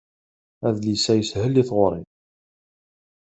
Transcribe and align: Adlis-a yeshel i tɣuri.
Adlis-a 0.67 1.13
yeshel 1.15 1.55
i 1.61 1.63
tɣuri. 1.69 2.01